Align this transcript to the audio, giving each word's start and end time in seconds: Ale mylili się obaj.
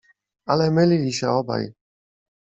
Ale 0.45 0.69
mylili 0.71 1.13
się 1.13 1.29
obaj. 1.29 1.73